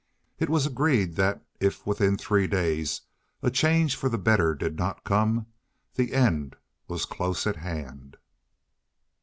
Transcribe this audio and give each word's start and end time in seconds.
It 0.39 0.49
was 0.49 0.65
agreed 0.65 1.15
that 1.17 1.43
if 1.59 1.85
within 1.85 2.17
three 2.17 2.47
days 2.47 3.01
a 3.43 3.51
change 3.51 3.95
for 3.95 4.09
the 4.09 4.17
better 4.17 4.55
did 4.55 4.75
not 4.75 5.03
come 5.03 5.45
the 5.93 6.15
end 6.15 6.55
was 6.87 7.05
close 7.05 7.45
at 7.45 7.57
hand. 7.57 8.17